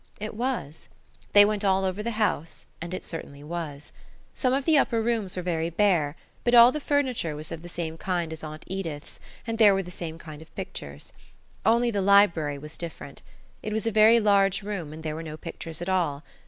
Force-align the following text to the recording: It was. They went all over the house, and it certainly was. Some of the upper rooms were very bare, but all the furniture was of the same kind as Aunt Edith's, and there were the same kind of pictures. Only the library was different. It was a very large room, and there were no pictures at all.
It 0.19 0.33
was. 0.33 0.89
They 1.33 1.45
went 1.45 1.63
all 1.63 1.85
over 1.85 2.01
the 2.01 2.17
house, 2.17 2.65
and 2.81 2.91
it 2.91 3.05
certainly 3.05 3.43
was. 3.43 3.93
Some 4.33 4.51
of 4.51 4.65
the 4.65 4.75
upper 4.75 4.99
rooms 4.99 5.35
were 5.37 5.43
very 5.43 5.69
bare, 5.69 6.15
but 6.43 6.55
all 6.55 6.71
the 6.71 6.79
furniture 6.79 7.35
was 7.35 7.51
of 7.51 7.61
the 7.61 7.69
same 7.69 7.99
kind 7.99 8.33
as 8.33 8.43
Aunt 8.43 8.63
Edith's, 8.65 9.19
and 9.45 9.59
there 9.59 9.75
were 9.75 9.83
the 9.83 9.91
same 9.91 10.17
kind 10.17 10.41
of 10.41 10.55
pictures. 10.55 11.13
Only 11.67 11.91
the 11.91 12.01
library 12.01 12.57
was 12.57 12.79
different. 12.79 13.21
It 13.61 13.73
was 13.73 13.85
a 13.85 13.91
very 13.91 14.19
large 14.19 14.63
room, 14.63 14.91
and 14.91 15.03
there 15.03 15.13
were 15.13 15.21
no 15.21 15.37
pictures 15.37 15.83
at 15.83 15.87
all. 15.87 16.23